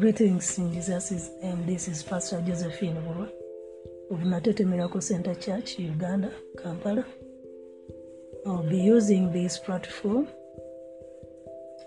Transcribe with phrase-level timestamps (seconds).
[0.00, 1.66] Greetings in Jesus' name.
[1.66, 3.28] This is Pastor Josephine Burwa
[4.10, 7.04] of Natete Miracle Center Church, Uganda, Kampala.
[8.46, 10.26] I'll be using this platform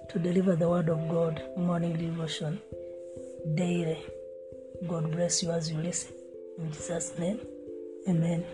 [0.10, 2.62] to deliver the Word of God, morning devotion,
[3.56, 3.98] daily.
[4.88, 6.14] God bless you as you listen.
[6.60, 7.40] In Jesus' name,
[8.08, 8.46] Amen.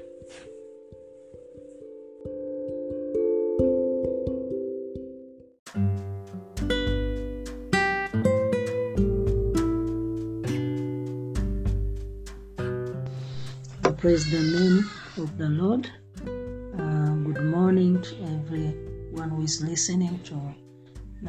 [14.09, 15.87] Praise the name of the Lord.
[16.25, 20.33] Uh, good morning to everyone who is listening to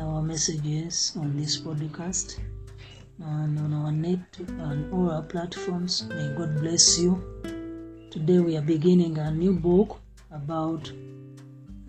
[0.00, 2.38] our messages on this podcast
[3.18, 6.04] and on our net and all our platforms.
[6.04, 7.22] May God bless you.
[8.10, 10.88] Today we are beginning a new book about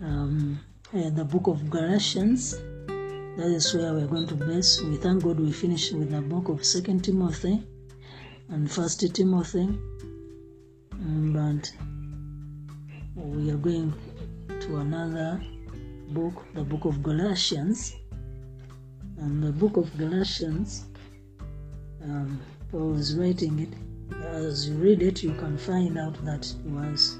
[0.02, 0.60] um,
[0.94, 2.50] uh, the book of Galatians.
[3.38, 4.82] That is where we're going to base.
[4.82, 7.62] We thank God we finished with the book of Second Timothy
[8.50, 9.70] and First Timothy
[11.04, 11.72] but
[13.16, 13.92] we are going
[14.60, 15.42] to another
[16.10, 17.96] book, the book of Galatians.
[19.18, 20.86] And the book of Galatians,
[22.04, 23.68] um, Paul is writing it.
[24.24, 27.16] As you read it, you can find out that it was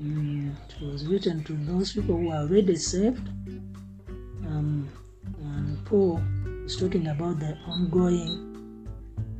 [0.00, 3.28] um, it was written to those people who are already saved.
[4.46, 4.88] Um,
[5.40, 6.22] and Paul
[6.64, 8.86] is talking about the ongoing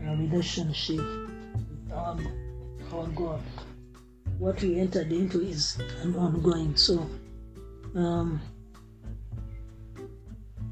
[0.00, 2.16] relationship with our
[2.92, 3.41] our God.
[4.39, 6.77] What we entered into is an ongoing.
[6.77, 7.08] So,
[7.94, 8.41] um,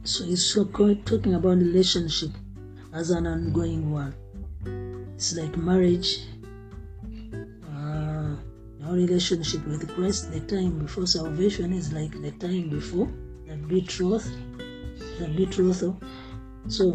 [0.04, 2.30] so he's talking about relationship
[2.92, 4.14] as an ongoing one.
[5.16, 6.20] It's like marriage.
[7.68, 8.36] Uh,
[8.84, 13.08] our relationship with Christ, the time before salvation is like the time before
[13.46, 14.30] the betroth,
[15.18, 16.00] the betrothal.
[16.68, 16.92] So,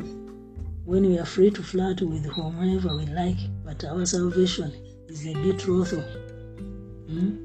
[0.86, 4.74] when we are free to flirt with whomever we like, but our salvation
[5.12, 6.02] is a betrothal.
[7.10, 7.36] Hmm?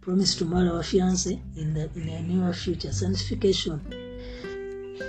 [0.00, 2.92] Promise to marry our fiance in the in a near future.
[2.92, 3.80] Sanctification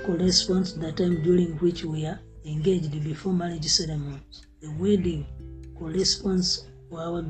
[0.06, 4.22] corresponds to the time during which we are engaged before marriage ceremony.
[4.62, 5.26] The wedding
[5.78, 7.22] corresponds to our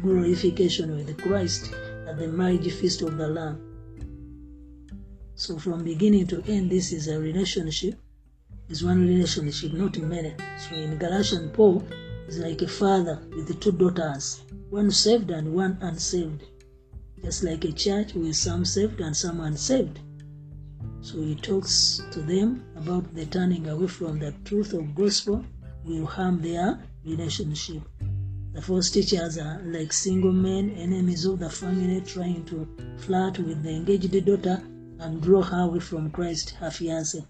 [0.00, 1.72] glorification with Christ
[2.08, 3.58] at the marriage feast of the Lamb.
[5.34, 7.98] So from beginning to end, this is a relationship
[8.72, 9.08] is one mm-hmm.
[9.08, 10.34] relationship, not many.
[10.56, 11.86] So in Galatian, Paul
[12.26, 14.40] is like a father with two daughters,
[14.70, 16.42] one saved and one unsaved.
[17.22, 20.00] Just like a church with some saved and some unsaved.
[21.02, 25.44] So he talks to them about the turning away from the truth of gospel
[25.84, 27.82] will harm their relationship.
[28.54, 32.66] The false teachers are like single men, enemies of the family, trying to
[32.96, 34.62] flirt with the engaged daughter
[35.00, 37.22] and draw her away from Christ, her fiance.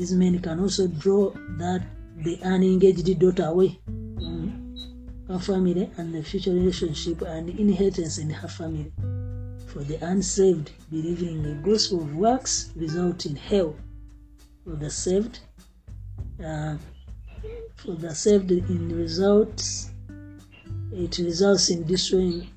[0.00, 1.82] These men can also draw that
[2.24, 4.74] the unengaged daughter away from
[5.28, 8.90] her family and the future relationship and inheritance in her family.
[9.66, 13.76] For the unsaved, believing the gospel of works result in hell.
[14.64, 15.40] For the saved,
[16.42, 16.78] uh,
[17.76, 19.90] for the saved in results,
[20.92, 22.48] it results in destroying.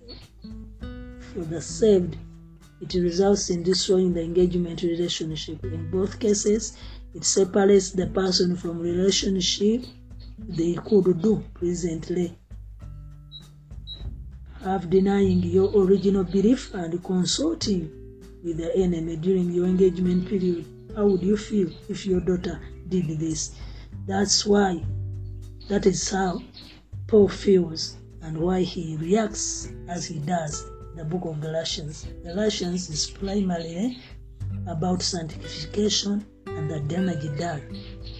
[1.33, 2.15] For the saved,
[2.79, 5.63] it results in destroying the engagement relationship.
[5.63, 6.77] In both cases,
[7.13, 9.83] it separates the person from relationship.
[10.39, 12.37] They could do presently.
[14.63, 17.91] Have denying your original belief and consulting
[18.43, 20.65] with the enemy during your engagement period.
[20.95, 22.59] How would you feel if your daughter
[22.89, 23.55] did this?
[24.07, 24.83] That's why
[25.69, 26.41] that is how
[27.07, 30.65] paul feels and why he reacts as he does
[30.95, 32.07] the book of galatians.
[32.23, 33.97] Galatians is primarily
[34.67, 36.25] about sanctification
[36.69, 37.61] the damage done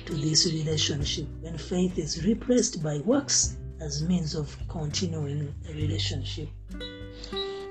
[0.06, 6.50] to this relationship when faith is replaced by works as means of continuing a relationship.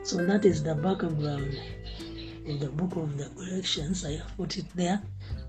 [0.02, 1.24] So that is the background
[2.48, 4.04] of the book of the Galatians.
[4.04, 5.00] I have put it there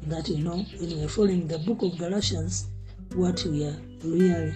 [0.03, 2.69] that you know when we are following the book of Galatians,
[3.15, 4.51] what we are really,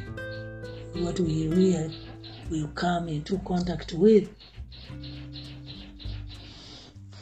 [0.94, 1.96] what we really
[2.50, 4.30] will come into contact with.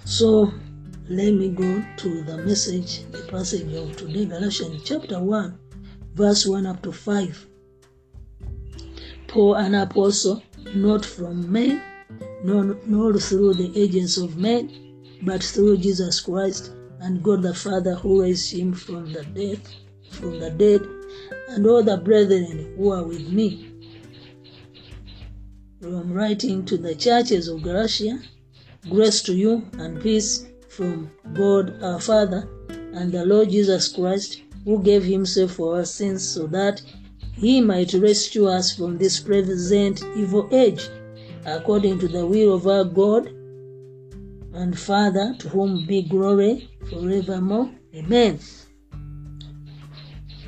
[0.04, 0.52] So
[1.08, 5.60] let me go to the message, the passage of today, Galatians chapter 1,
[6.16, 7.46] verse 1 up to 5.
[9.28, 10.42] Paul, an apostle,
[10.74, 11.80] not from men,
[12.44, 17.94] nor, nor through the agents of men, but through Jesus Christ and God the Father
[17.94, 19.62] who raised him from the dead,
[20.10, 20.82] from the dead,
[21.50, 23.72] and all the brethren who are with me.
[25.84, 28.20] I'm writing to the churches of Galatia,
[28.90, 32.48] grace to you and peace from God our Father
[32.94, 36.82] and the Lord Jesus Christ, who gave himself for our sins so that
[37.34, 40.90] he might rescue us from this present evil age,
[41.46, 43.28] according to the will of our God
[44.54, 47.70] and Father, to whom be glory forevermore.
[47.94, 48.40] Amen.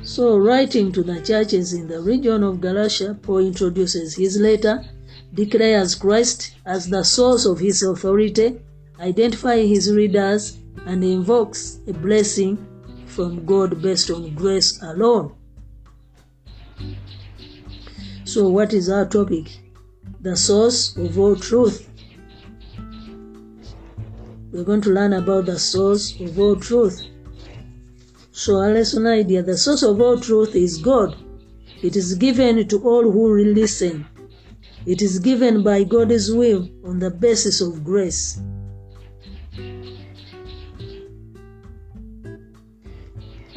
[0.02, 4.84] So, writing to the churches in the region of Galatia, Paul introduces his letter,
[5.34, 8.58] declares Christ as the source of his authority,
[9.00, 12.56] identifying his readers, and invokes a blessing
[13.06, 15.34] from God based on grace alone.
[18.24, 19.58] So, what is our topic?
[20.20, 21.88] The source of all truth.
[24.52, 27.06] We're going to learn about the source of all truth.
[28.32, 31.16] So, our lesson idea the source of all truth is God.
[31.82, 34.06] It is given to all who listen.
[34.86, 38.40] It is given by God's will on the basis of grace.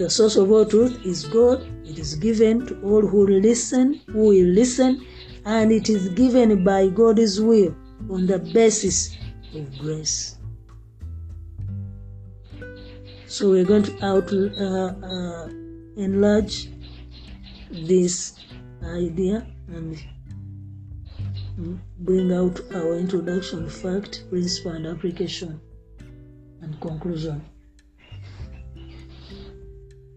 [0.02, 1.62] The source of all truth is God.
[1.86, 5.06] It is given to all who listen, who will listen,
[5.46, 7.76] and it is given by God's will
[8.10, 9.16] on the basis
[9.54, 10.38] of grace.
[13.28, 15.48] So we're going to out, uh, uh,
[15.98, 16.70] enlarge
[17.70, 18.40] this
[18.84, 20.04] idea and
[22.00, 25.62] bring out our introduction, fact, principle, and application,
[26.64, 27.46] and conclusion.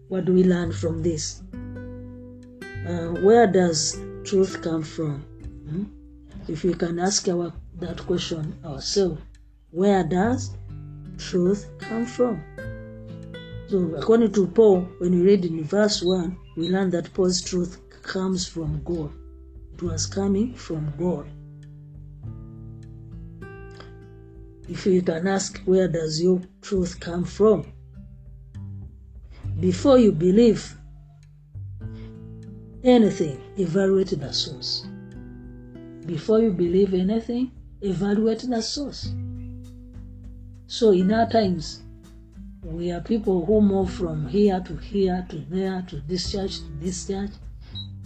[0.07, 1.41] What do we learn from this?
[2.87, 5.21] Uh, where does truth come from?
[5.69, 5.83] Hmm?
[6.47, 9.21] If we can ask our, that question ourselves,
[9.71, 10.51] where does
[11.17, 12.43] truth come from?
[13.67, 17.81] So, according to Paul, when we read in verse 1, we learn that Paul's truth
[18.03, 19.11] comes from God.
[19.73, 21.25] It was coming from God.
[24.69, 27.73] If you can ask, where does your truth come from?
[29.65, 30.77] Before you believe
[32.83, 34.85] anything, evaluate the source.
[36.05, 37.51] Before you believe anything,
[37.81, 39.11] evaluate the source.
[40.67, 41.81] So, in our times,
[42.61, 46.71] we are people who move from here to here to there to this church to
[46.79, 47.31] this church.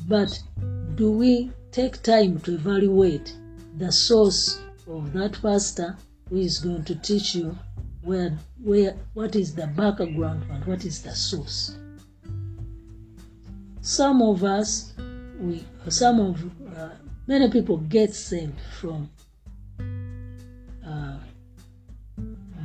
[0.08, 0.42] But
[0.96, 3.36] do we take time to evaluate
[3.76, 5.98] the source of that pastor
[6.30, 7.58] who is going to teach you
[8.02, 11.78] where where what is the background and what is the source?
[13.82, 14.94] Some of us,
[15.40, 16.90] we some of uh,
[17.28, 19.10] many people get saved from,
[20.86, 21.18] uh,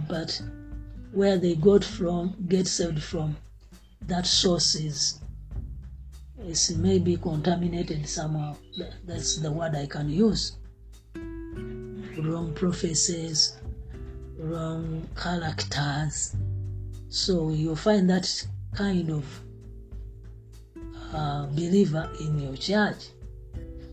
[0.08, 0.40] but
[1.12, 3.36] where they got from, get saved from,
[4.02, 5.20] that source is,
[6.42, 8.56] is maybe contaminated somehow.
[9.04, 10.56] That's the word I can use.
[12.18, 13.56] Wrong prophecies,
[14.38, 16.36] wrong characters.
[17.08, 19.24] So you'll find that kind of
[21.14, 23.08] uh, believer in your church.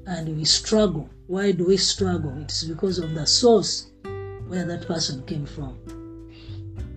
[0.07, 1.09] And we struggle.
[1.27, 2.35] Why do we struggle?
[2.41, 3.91] It's because of the source
[4.47, 5.77] where that person came from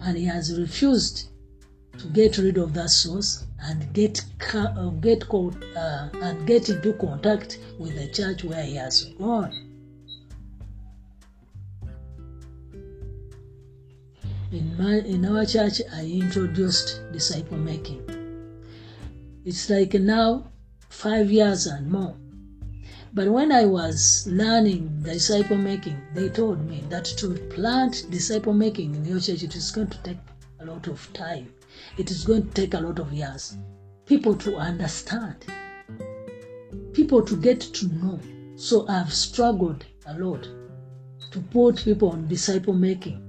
[0.05, 1.29] and he has refused
[1.99, 7.58] to get rid of that source and get uh, get uh, and get into contact
[7.79, 9.63] with the church where he has gone.
[14.52, 18.02] In my in our church, I introduced disciple making.
[19.45, 20.52] It's like now
[20.90, 22.14] five years and more.
[23.14, 28.95] But when I was learning disciple making, they told me that to plant disciple making
[28.95, 30.19] in your church, it is going to take
[30.61, 31.52] a lot of time.
[31.97, 33.57] It is going to take a lot of years.
[34.04, 35.37] People to understand,
[36.92, 38.21] people to get to know.
[38.57, 40.47] So I've struggled a lot
[41.30, 43.24] to put people on disciple making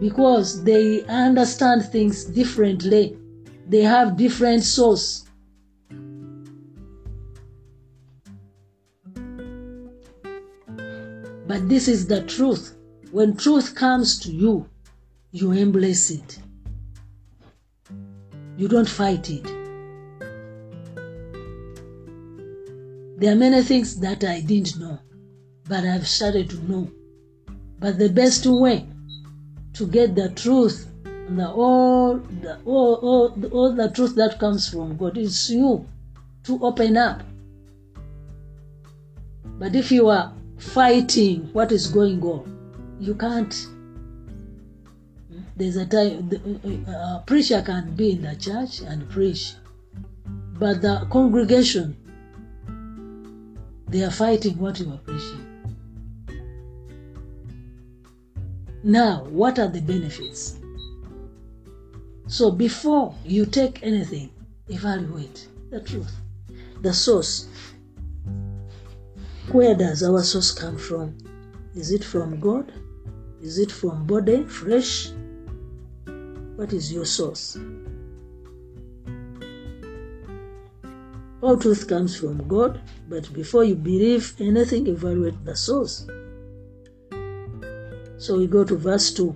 [0.00, 3.16] because they understand things differently.
[3.66, 5.28] They have different source
[11.48, 12.76] But this is the truth.
[13.10, 14.68] When truth comes to you,
[15.32, 16.38] you embrace it.
[18.58, 19.44] You don't fight it.
[23.18, 24.98] There are many things that I didn't know,
[25.66, 26.90] but I've started to know.
[27.78, 28.86] But the best way
[29.78, 34.96] to get the truth, the all the all, all, all the truth that comes from
[34.96, 35.86] God is you
[36.44, 37.22] to open up.
[39.58, 42.96] But if you are fighting what is going on.
[43.00, 43.54] You can't.
[45.56, 49.54] There's a time the uh, preacher can be in the church and preach,
[50.58, 51.96] but the congregation
[53.88, 55.47] they are fighting what you are preaching.
[58.88, 60.56] Now, what are the benefits?
[62.26, 64.30] So before you take anything,
[64.68, 66.10] evaluate the truth,
[66.80, 67.48] the source.
[69.52, 71.18] Where does our source come from?
[71.74, 72.72] Is it from God?
[73.42, 75.10] Is it from body, flesh?
[76.56, 77.58] What is your source?
[81.42, 86.06] All truth comes from God, but before you believe anything, evaluate the source.
[88.18, 89.34] So we go to verse 2.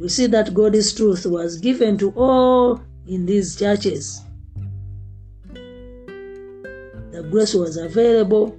[0.00, 4.22] We see that God's truth was given to all in these churches.
[5.52, 8.58] The grace was available,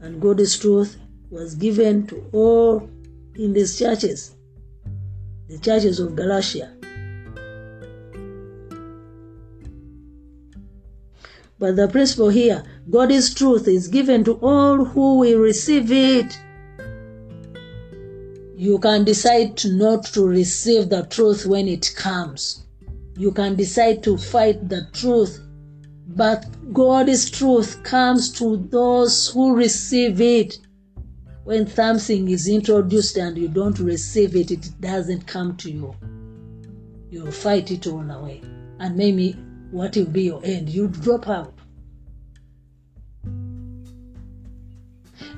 [0.00, 0.98] and God's truth
[1.30, 2.90] was given to all
[3.34, 4.34] in these churches,
[5.48, 6.72] the churches of Galatia.
[11.58, 16.38] But the principle here God's truth is given to all who will receive it.
[18.58, 22.64] You can decide not to receive the truth when it comes.
[23.14, 25.38] You can decide to fight the truth.
[26.08, 30.58] But God's truth comes to those who receive it.
[31.44, 35.94] When something is introduced and you don't receive it, it doesn't come to you.
[37.10, 38.40] You fight it all away.
[38.78, 39.32] And maybe
[39.70, 40.70] what will be your end?
[40.70, 41.52] You drop out.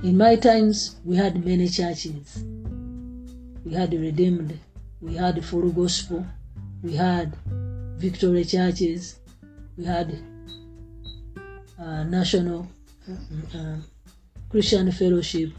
[0.04, 2.44] In my times, we had many churches.
[3.68, 4.58] We had Redeemed,
[5.02, 6.24] we had Full Gospel,
[6.82, 7.36] we had
[7.98, 9.20] Victory Churches,
[9.76, 10.18] we had
[11.78, 12.66] uh, National
[13.54, 13.76] uh,
[14.48, 15.50] Christian Fellowship,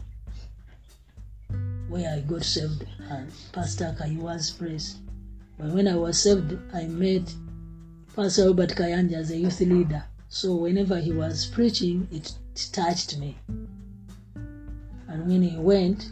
[1.88, 4.96] where I got saved, and Pastor Kayiwa's place.
[5.56, 7.32] But when I was saved, I met
[8.16, 10.02] Pastor Robert Kayanja as a youth leader.
[10.28, 12.34] So whenever he was preaching, it
[12.72, 13.38] touched me.
[15.06, 16.10] And when he went,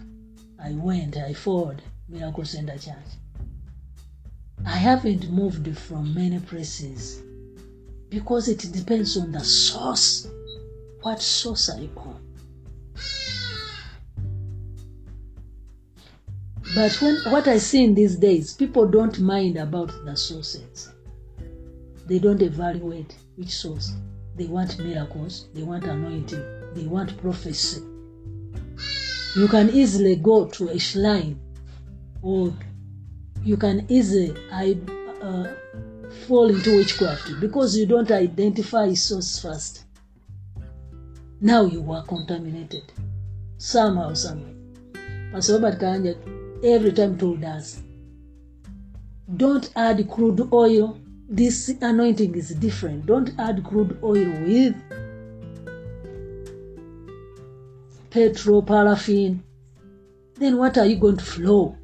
[0.62, 2.96] I went, I followed Miracle Center Church.
[4.66, 7.22] I haven't moved from many places
[8.10, 10.26] because it depends on the source.
[11.02, 12.24] What source are you on?
[16.74, 20.90] But when what I see in these days, people don't mind about the sources.
[22.06, 23.92] They don't evaluate which source.
[24.36, 27.82] They want miracles, they want anointing, they want prophecy.
[29.38, 31.38] You can easily go to a shrine
[32.22, 32.52] or
[33.44, 35.44] you can easily uh,
[36.26, 39.84] fall into witchcraft because you don't identify source first.
[41.40, 42.82] Now you are contaminated
[43.58, 44.54] somehow, somehow.
[45.30, 47.80] Pastor Robert Kayanja every time told us
[49.36, 50.98] don't add crude oil.
[51.28, 53.06] This anointing is different.
[53.06, 54.74] Don't add crude oil with
[58.18, 59.44] petrol, paraffin.
[60.34, 61.76] Then what are you going to flow?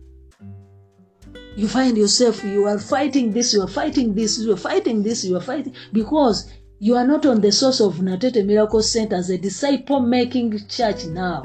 [1.56, 5.24] You find yourself, you are fighting this, you are fighting this, you are fighting this,
[5.24, 6.50] you are fighting because
[6.80, 11.04] you are not on the source of Natete Miracle Center as a disciple making church
[11.06, 11.42] now.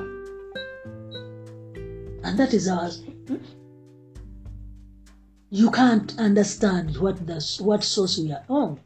[2.24, 3.36] And that is our hmm?
[5.52, 8.80] you can't understand what the what source we are on.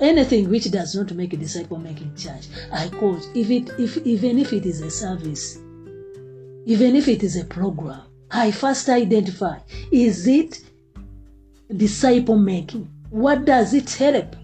[0.00, 4.38] Anything which does not make a disciple making church, I call if it if even
[4.38, 5.58] if it is a service,
[6.66, 9.58] even if it is a program, I first identify
[9.90, 10.60] is it
[11.74, 12.88] disciple making?
[13.10, 14.36] What does it help?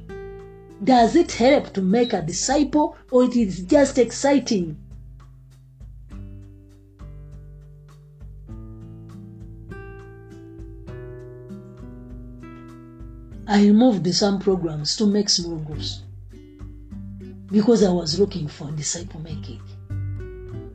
[0.83, 4.77] Does it help to make a disciple or it is just exciting?
[13.53, 16.05] I removed some programs to make small groups
[17.49, 19.61] because I was looking for disciple making,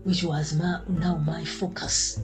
[0.03, 2.21] which was my, now my focus.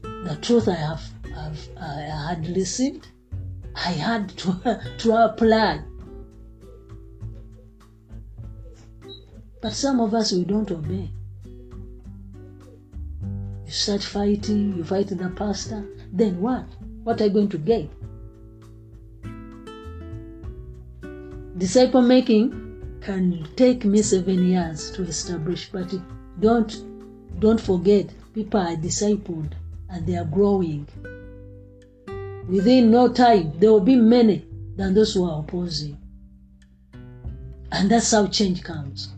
[0.00, 1.02] The truth I have
[1.36, 3.08] I've, I had received,
[3.76, 5.82] I had to, to apply.
[9.60, 11.10] But some of us, we don't obey.
[13.66, 16.64] You start fighting, you fight the pastor, then what?
[17.02, 17.90] What are you going to gain?
[21.64, 25.90] Disciple making can take me seven years to establish, but
[26.38, 26.70] don't
[27.40, 29.52] don't forget people are discipled
[29.88, 30.86] and they are growing.
[32.50, 35.96] Within no time, there will be many than those who are opposing.
[37.72, 39.14] And that's how change comes.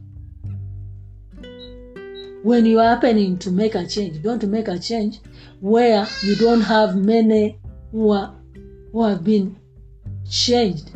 [2.45, 5.19] When you are happening to make a change, don't make a change
[5.59, 7.59] where you don't have many
[7.91, 8.37] who, are,
[8.93, 9.57] who have been
[10.31, 10.93] changed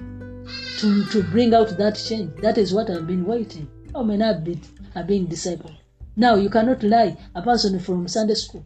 [0.80, 2.34] to, to bring out that change.
[2.40, 3.68] That is what I've been waiting.
[3.92, 4.60] How many have been,
[4.94, 5.76] have been discipled?
[6.16, 8.64] Now you cannot lie a person from Sunday school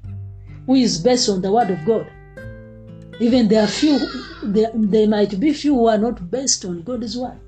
[0.66, 2.06] who is based on the word of God.
[3.20, 3.98] Even there are few,
[4.44, 7.38] there, there might be few who are not based on God's word.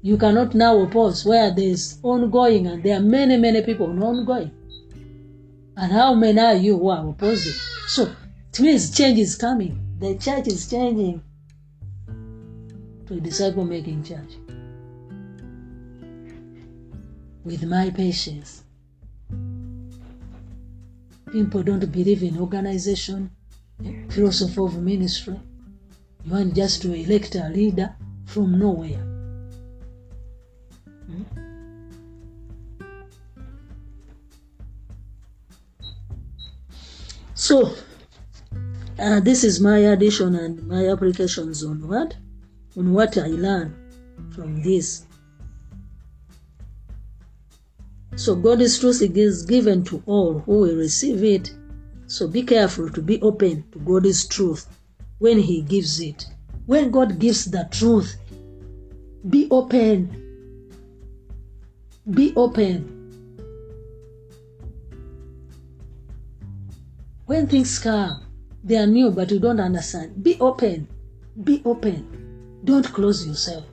[0.00, 4.50] You cannot now oppose where there is ongoing, and there are many, many people ongoing.
[5.76, 7.52] And how many are you who are opposing?
[7.86, 8.12] So
[8.50, 9.78] it means change is coming.
[10.00, 11.22] The church is changing
[13.12, 14.38] to a disciple making church.
[17.44, 18.62] With my patience.
[21.30, 23.30] People don't believe in organization,
[24.08, 25.38] philosophy of ministry.
[26.24, 27.94] You want just to elect a leader
[28.26, 29.04] from nowhere.
[31.06, 31.22] Hmm?
[37.34, 37.74] So,
[38.98, 42.14] uh, this is my addition and my applications on what
[42.76, 43.74] on what I learn
[44.34, 45.06] from this.
[48.16, 51.54] So God's truth is given to all who will receive it.
[52.06, 54.66] So be careful to be open to God's truth
[55.18, 56.26] when He gives it.
[56.66, 58.16] When God gives the truth,
[59.28, 60.18] be open.
[62.10, 62.98] Be open.
[67.26, 68.26] When things come,
[68.62, 70.22] they are new, but you don't understand.
[70.22, 70.86] Be open.
[71.42, 72.21] Be open.
[72.64, 73.64] Don't close yourself.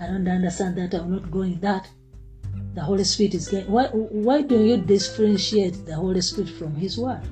[0.00, 0.94] I don't understand that.
[0.94, 1.88] I'm not going that.
[2.74, 3.70] The Holy Spirit is getting.
[3.70, 7.22] Why, why do you differentiate the Holy Spirit from His Word?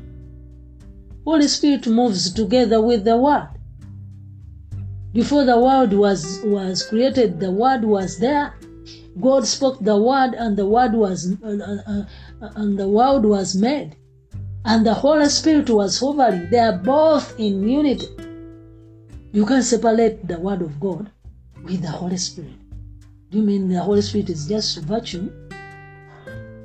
[1.24, 3.48] Holy Spirit moves together with the Word.
[5.12, 8.54] Before the world was was created, the Word was there.
[9.20, 12.04] God spoke the Word, and the Word was uh, uh,
[12.42, 13.96] uh, and the world was made
[14.64, 16.48] and the Holy Spirit was hovering.
[16.50, 18.08] They are both in unity.
[19.34, 21.10] You can't separate the Word of God
[21.64, 22.54] with the Holy Spirit.
[23.32, 25.28] Do you mean the Holy Spirit is just virtue?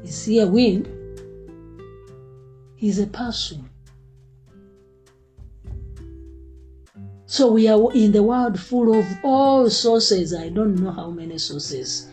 [0.03, 0.87] Is he a wind?
[2.75, 3.67] He's a person.
[7.25, 10.35] So we are in the world full of all sources.
[10.35, 12.07] I don't know how many sources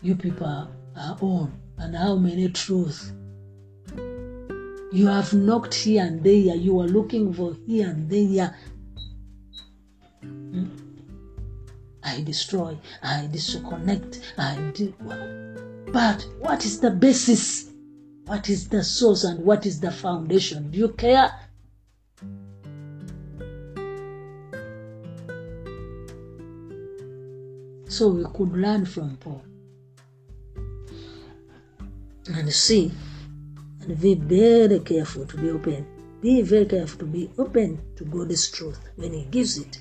[0.00, 3.12] you people are on and how many truths
[4.92, 8.56] you have knocked here and there, you are looking for here and there.
[12.10, 14.92] I destroy, I disconnect, I do.
[15.92, 17.70] But what is the basis?
[18.26, 20.72] What is the source and what is the foundation?
[20.72, 21.30] Do you care?
[27.86, 29.42] So we could learn from Paul
[32.26, 32.90] and see
[33.82, 35.86] and be very careful to be open.
[36.20, 39.80] Be very careful to be open to God's truth when He gives it.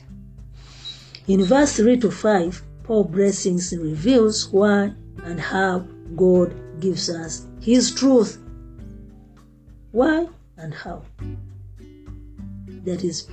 [1.30, 7.94] In verse 3 to 5, Paul blessings reveals why and how God gives us His
[7.94, 8.40] truth.
[9.92, 11.04] Why and how?
[12.84, 13.28] That is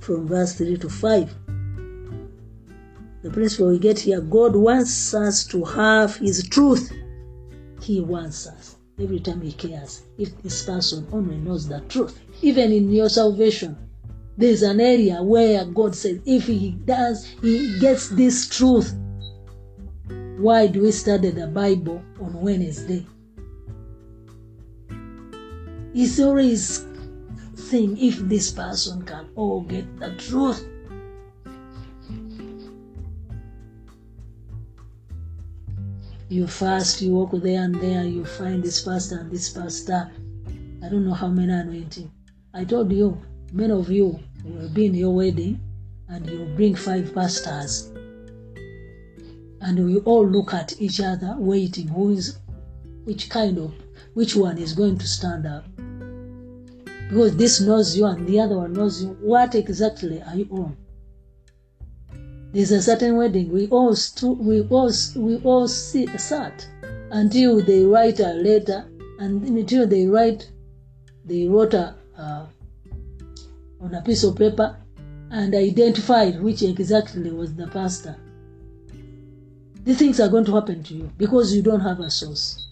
[0.00, 1.34] from verse 3 to 5.
[3.22, 6.92] The principle we get here God wants us to have His truth.
[7.80, 12.70] He wants us every time he cares if this person only knows the truth even
[12.70, 13.74] in your salvation
[14.36, 18.94] there's an area where god says if he does he gets this truth
[20.38, 23.04] why do we study the bible on wednesday
[25.92, 26.86] he's always
[27.54, 30.64] saying if this person can all get the truth
[36.30, 40.10] you fast, you walk there and there, you find this pastor and this pastor.
[40.82, 42.10] I don't know how many anointing.
[42.54, 43.20] I told you,
[43.52, 45.60] many of you will be in your wedding
[46.08, 47.90] and you bring five pastors.
[49.62, 52.38] And we all look at each other, waiting who is
[53.04, 53.74] which kind of
[54.14, 55.64] which one is going to stand up.
[57.08, 59.10] Because this knows you and the other one knows you.
[59.20, 60.76] What exactly are you on?
[62.52, 66.66] there's a certain wedding we all stu- we all we all sit, sat
[67.12, 68.84] until they write a letter
[69.20, 70.50] and until they write
[71.24, 72.46] they wrote a uh,
[73.80, 74.76] on a piece of paper
[75.30, 78.16] and identified which exactly was the pastor
[79.84, 82.68] these things are going to happen to you because you don't have a source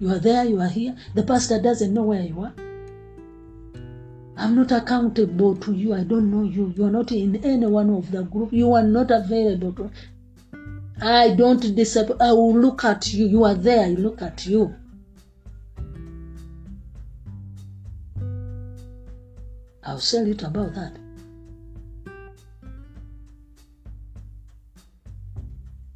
[0.00, 2.52] you are there you are here the pastor doesn't know where you are
[4.38, 5.94] I'm not accountable to you.
[5.94, 6.72] I don't know you.
[6.76, 8.52] You are not in any one of the group.
[8.52, 9.90] You are not available to.
[11.02, 12.22] I don't disappoint.
[12.22, 13.26] I will look at you.
[13.26, 13.86] You are there.
[13.86, 14.76] I look at you.
[19.88, 20.92] I'll tell you about that.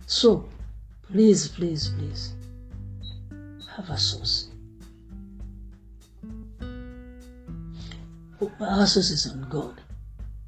[0.06, 0.48] So,
[1.12, 2.32] Please, please, please.
[3.76, 4.48] Have a source.
[8.60, 9.78] Our source is on God.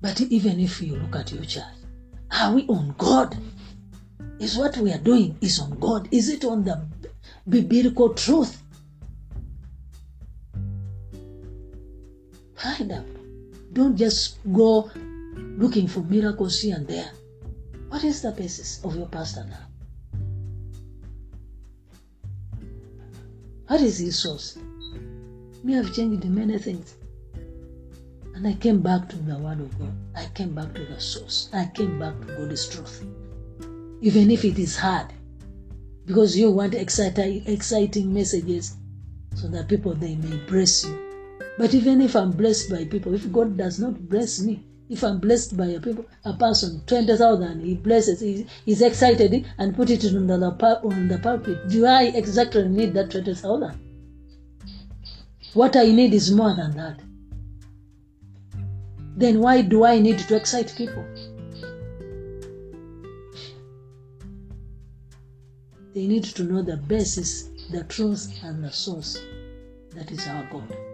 [0.00, 1.64] But even if you look at your church,
[2.30, 3.36] are we on God?
[4.40, 6.08] Is what we are doing is on God?
[6.10, 6.80] Is it on the
[7.46, 8.62] biblical truth?
[13.74, 14.90] Don't just go
[15.58, 17.10] looking for miracles here and there.
[17.88, 20.20] What is the basis of your pastor now?
[23.66, 24.56] What is his source?
[25.64, 26.94] Me have changed many things.
[28.34, 29.92] And I came back to the word of God.
[30.14, 31.48] I came back to the source.
[31.52, 33.04] I came back to God's truth.
[34.00, 35.12] Even if it is hard.
[36.06, 38.76] Because you want exciting, exciting messages
[39.34, 41.13] so that people they may bless you.
[41.56, 45.18] But even if I'm blessed by people, if God does not bless me, if I'm
[45.18, 49.90] blessed by a people, a person, twenty thousand, he blesses, he, he's excited and put
[49.90, 51.68] it on the on the pulpit.
[51.68, 53.78] Do I exactly need that twenty thousand?
[55.54, 57.00] What I need is more than that.
[59.16, 61.04] Then why do I need to excite people?
[65.94, 69.16] They need to know the basis, the truth, and the source.
[69.94, 70.93] That is our God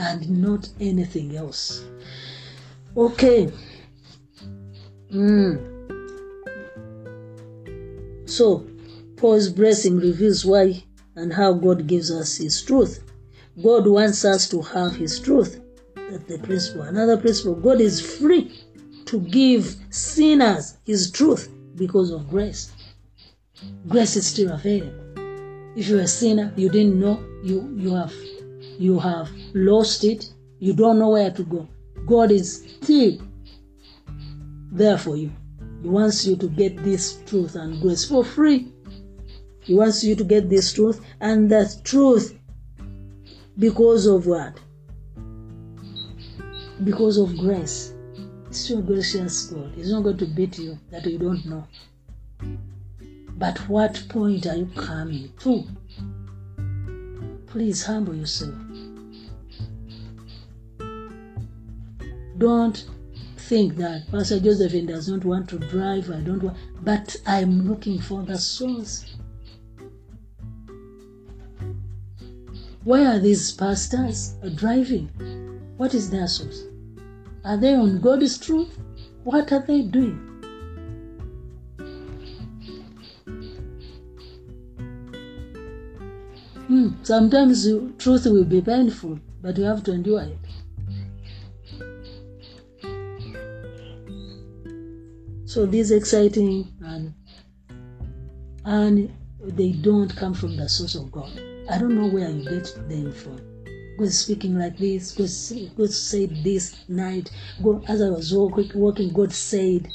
[0.00, 1.84] and not anything else.
[2.96, 3.52] Okay.
[5.12, 5.68] Mm.
[8.28, 8.66] So,
[9.16, 10.82] Paul's blessing reveals why
[11.16, 13.04] and how God gives us His truth.
[13.62, 15.60] God wants us to have His truth.
[15.94, 16.82] That's the principle.
[16.82, 18.58] Another principle God is free
[19.04, 22.72] to give sinners His truth because of grace.
[23.86, 24.96] Grace is still available.
[25.76, 28.14] If you're a sinner, you didn't know, you, you have
[28.80, 31.68] you have lost it, you don't know where to go.
[32.06, 33.20] God is still
[34.72, 35.30] there for you.
[35.82, 38.72] He wants you to get this truth and grace for free.
[39.60, 42.38] He wants you to get this truth and that truth
[43.58, 44.58] because of what?
[46.82, 47.92] Because of grace.
[48.48, 49.72] It's your gracious God.
[49.76, 51.66] He's not going to beat you that you don't know.
[53.36, 55.64] But what point are you coming to?
[57.46, 58.54] Please humble yourself.
[62.40, 62.86] Don't
[63.36, 66.10] think that Pastor Josephine does not want to drive.
[66.10, 69.04] I don't want, but I'm looking for the source.
[72.82, 75.08] Why are these pastors driving?
[75.76, 76.62] What is their source?
[77.44, 78.74] Are they on God's truth?
[79.24, 80.18] What are they doing?
[86.68, 86.88] Hmm.
[87.02, 90.38] Sometimes truth will be painful, but you have to endure it.
[95.50, 97.12] So these exciting and
[98.64, 101.42] and they don't come from the source of God.
[101.68, 103.40] I don't know where you get them from.
[103.98, 105.10] God speaking like this.
[105.10, 107.32] God, God said this night.
[107.64, 109.88] God, as I was walking, God said.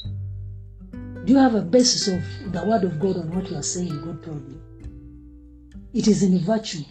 [1.23, 4.01] Do you have a basis of the word of God on what you are saying?
[4.03, 4.61] God told you.
[5.93, 6.83] It is in virtue.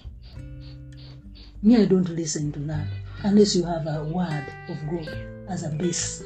[1.62, 2.86] Me, I don't listen to that
[3.24, 5.08] unless you have a word of God
[5.50, 6.22] as a base.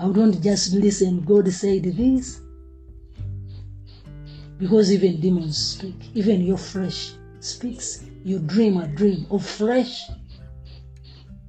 [0.00, 2.40] I don't just listen, God said this.
[4.58, 8.04] Because even demons speak, even your flesh speaks.
[8.24, 10.08] You dream a dream of flesh,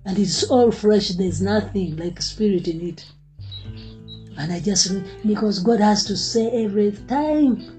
[0.05, 3.05] and it's all flesh, there's nothing like spirit in it.
[4.37, 4.93] And I just,
[5.25, 7.75] because God has to say every time.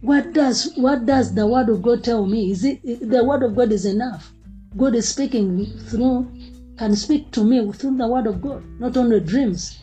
[0.00, 2.50] What does what does the word of God tell me?
[2.50, 4.32] Is it the word of God is enough?
[4.76, 6.30] God is speaking through
[6.76, 9.78] can speak to me through the word of God, not only dreams.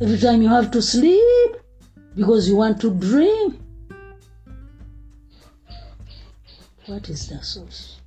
[0.00, 1.56] Every time you have to sleep
[2.16, 3.58] because you want to dream.
[6.86, 8.00] What is the source?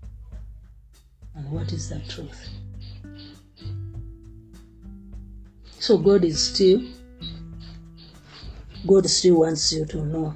[1.36, 2.50] And what is the truth?
[5.80, 6.82] So God is still,
[8.86, 10.36] God still wants you to know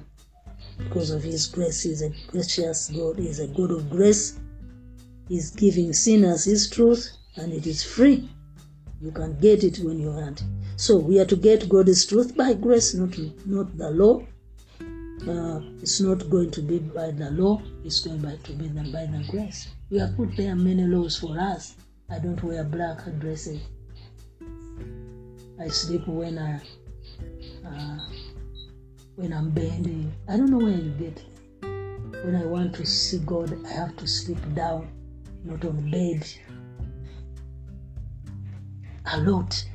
[0.78, 1.84] because of His grace.
[1.84, 4.40] He's a gracious God, He's a God of grace.
[5.28, 8.30] He's giving sinners His truth and it is free.
[9.02, 10.44] You can get it when you want.
[10.76, 14.26] So we are to get God's truth by grace, not not the law.
[15.28, 17.62] Uh, it's not going to be by the law.
[17.84, 19.68] It's going by, to be by the grace.
[19.90, 21.76] We have put there many laws for us.
[22.10, 23.62] I don't wear black dresses.
[25.60, 26.62] I sleep when I
[27.68, 28.00] uh,
[29.16, 30.12] when I'm bending.
[30.28, 31.22] I don't know where you get.
[32.24, 34.88] When I want to see God, I have to sleep down,
[35.44, 36.26] not on bed
[39.12, 39.66] a lot.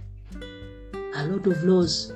[1.17, 2.13] a lot of laws.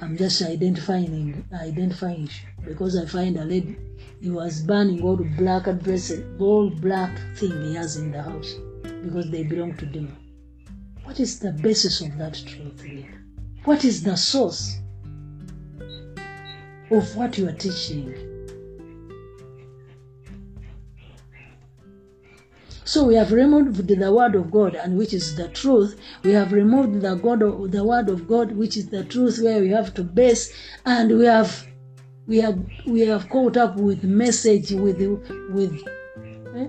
[0.00, 2.28] I'm just identifying identifying
[2.64, 3.76] because I find a lady
[4.20, 8.54] he was burning all the black dresses, all black thing he has in the house
[9.02, 10.16] because they belong to them.
[11.04, 12.84] What is the basis of that truth?
[13.64, 14.78] What is the source
[16.90, 18.29] of what you are teaching?
[22.90, 25.94] So we have removed the word of God, and which is the truth.
[26.24, 29.60] We have removed the God of, the word of God, which is the truth, where
[29.60, 30.52] we have to base,
[30.84, 31.68] and we have
[32.26, 34.98] we have we have caught up with message with
[35.52, 35.80] with
[36.56, 36.66] eh?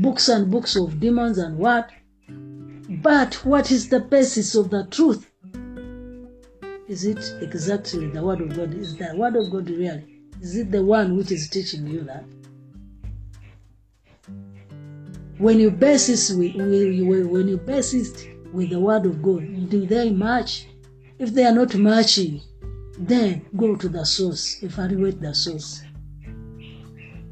[0.00, 1.90] books and books of demons and what.
[3.02, 5.30] But what is the basis of the truth?
[6.88, 8.72] Is it exactly the word of God?
[8.72, 10.22] Is the word of God really?
[10.40, 12.24] Is it the one which is teaching you that?
[15.38, 19.86] When you base it with, when you base it with the word of God, do
[19.86, 20.66] they match?
[21.18, 22.40] If they are not matching,
[22.98, 25.82] then go to the source, evaluate the source.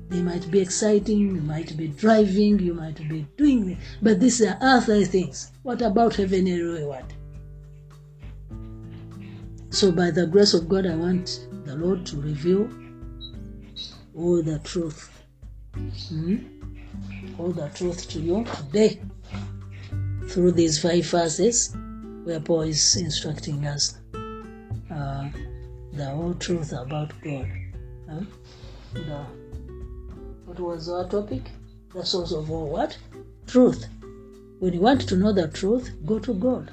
[0.09, 4.59] They might be exciting, you might be driving, you might be doing but these are
[4.61, 5.51] earthly things.
[5.63, 7.07] What about heavenly reward?
[9.71, 12.71] So, by the grace of God, I want the Lord to reveal
[14.15, 15.11] all the truth.
[15.75, 16.37] Hmm?
[17.39, 19.01] All the truth to you today
[20.29, 21.75] through these five verses
[22.25, 25.29] where Paul is instructing us uh,
[25.93, 27.49] the whole truth about God.
[28.09, 28.21] Huh?
[28.93, 29.27] The,
[30.45, 31.43] what was our topic?
[31.93, 32.97] The source of all what?
[33.47, 33.87] Truth.
[34.61, 36.71] When you want to know the truth, go to God.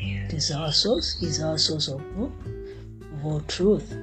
[0.00, 2.32] It is our source, He is our source of all,
[3.14, 3.94] of all truth.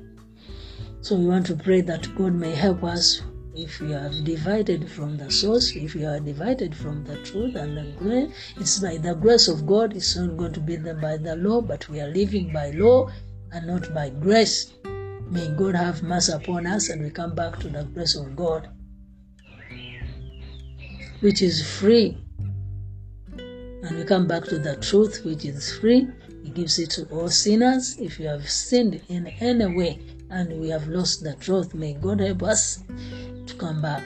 [1.02, 3.22] So we want to pray that God may help us
[3.54, 7.78] if you are divided from the source, if you are divided from the truth and
[7.78, 9.96] the grace, it's by the grace of God.
[9.96, 13.10] It's not going to be by the law, but we are living by law
[13.52, 14.74] and not by grace.
[15.30, 18.70] May God have mercy upon us and we come back to the grace of God,
[21.20, 22.18] which is free.
[23.38, 26.08] And we come back to the truth, which is free.
[26.44, 27.98] He gives it to all sinners.
[28.00, 32.20] If you have sinned in any way and we have lost the truth, may God
[32.22, 32.84] help us
[33.62, 34.04] come back.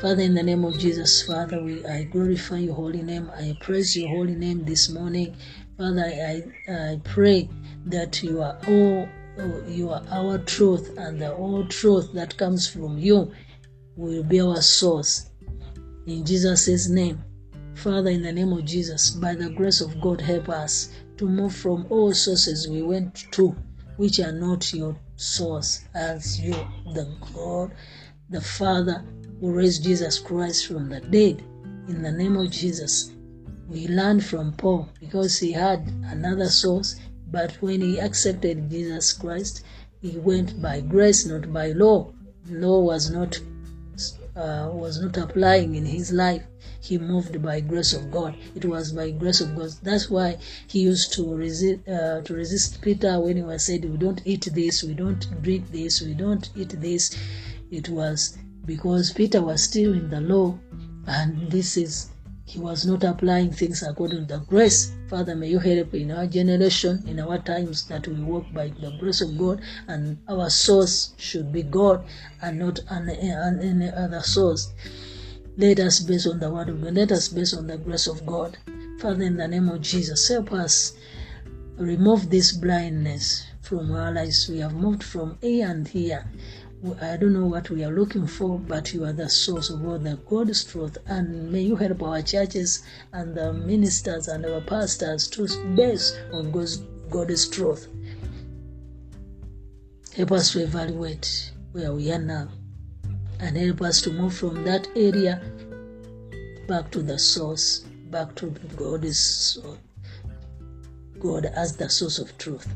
[0.00, 3.30] Father, in the name of Jesus, Father, we I glorify your holy name.
[3.32, 5.36] I praise your holy name this morning.
[5.78, 7.48] Father, I, I pray
[7.86, 9.08] that you are all
[9.68, 13.30] you are our truth, and the all truth that comes from you
[13.94, 15.30] will be our source.
[16.06, 17.22] In Jesus' name.
[17.74, 21.54] Father, in the name of Jesus, by the grace of God, help us to move
[21.54, 23.54] from all sources we went to,
[23.98, 26.54] which are not your source, as you,
[26.94, 27.70] the God
[28.28, 29.04] the Father
[29.40, 31.42] who raised Jesus Christ from the dead.
[31.88, 33.12] In the name of Jesus,
[33.68, 36.96] we learn from Paul because he had another source,
[37.30, 39.62] but when he accepted Jesus Christ,
[40.00, 42.12] he went by grace, not by law.
[42.48, 43.38] Law was not
[44.36, 46.42] uh, was not applying in his life.
[46.80, 48.36] He moved by grace of God.
[48.54, 49.70] It was by grace of God.
[49.82, 53.96] That's why he used to resist uh, to resist Peter when he was said, "We
[53.96, 57.16] don't eat this, we don't drink this, we don't eat this."
[57.70, 60.58] It was because Peter was still in the law,
[61.06, 62.10] and this is
[62.44, 64.92] he was not applying things according to the grace.
[65.08, 68.96] Father, may you help in our generation, in our times, that we walk by the
[69.00, 72.04] grace of God, and our source should be God
[72.42, 74.72] and not any other source.
[75.56, 76.94] Let us base on the word of God.
[76.94, 78.58] Let us base on the grace of God.
[79.00, 80.96] Father, in the name of Jesus, help us
[81.76, 84.48] remove this blindness from our lives.
[84.48, 86.24] We have moved from here and here
[87.00, 89.98] I don't know what we are looking for, but you are the source of all
[89.98, 90.98] the God's truth.
[91.06, 96.50] And may you help our churches and the ministers and our pastors to base on
[96.52, 96.76] God's,
[97.10, 97.88] God's truth.
[100.14, 102.48] Help us to evaluate where we are now
[103.40, 105.42] and help us to move from that area
[106.68, 109.58] back to the source, back to God's
[111.18, 112.66] God as the source of truth.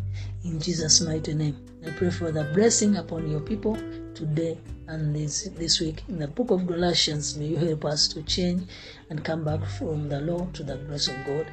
[0.44, 1.69] In Jesus' mighty name.
[1.86, 3.74] I pray for the blessing upon your people
[4.14, 6.02] today and this, this week.
[6.08, 8.68] In the book of Galatians, may you help us to change
[9.08, 11.46] and come back from the law to the grace of God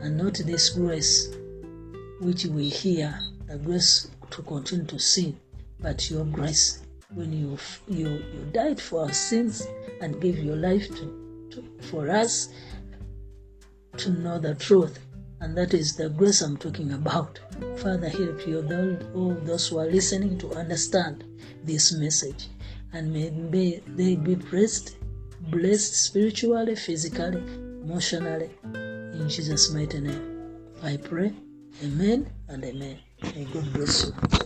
[0.00, 1.34] and not this grace
[2.20, 5.38] which we hear, the grace to continue to sin,
[5.80, 6.80] but your grace
[7.12, 7.56] when you
[7.88, 9.66] you you died for our sins
[10.00, 12.48] and gave your life to, to for us
[13.96, 14.98] to know the truth
[15.40, 17.40] and that is the grace I'm talking about.
[17.76, 18.58] Father, help you,
[19.14, 21.24] all those who are listening, to understand
[21.64, 22.48] this message.
[22.92, 23.28] And may
[23.86, 24.96] they be blessed,
[25.50, 27.42] blessed spiritually, physically,
[27.82, 28.50] emotionally.
[28.74, 30.30] In Jesus' mighty name.
[30.82, 31.32] I pray.
[31.82, 32.98] Amen and amen.
[33.34, 34.43] May God bless you.